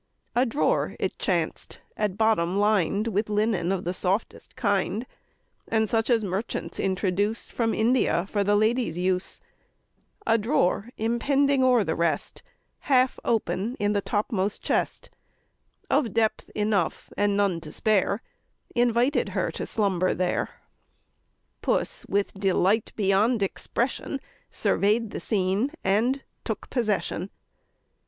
[0.35, 5.05] A drawer, it chanced, at bottom lined With linen of the softest kind,
[5.69, 9.41] With such as merchants introduce From India, for the ladies' use,
[10.25, 12.41] A drawer impending o'er the rest,
[12.79, 15.11] Half open in the topmost chest,
[15.87, 18.23] Of depth enough, and none to spare,
[18.73, 20.49] Invited her to slumber there;
[21.61, 27.29] Puss with delight beyond expression, Survey'd the scene, and took possession.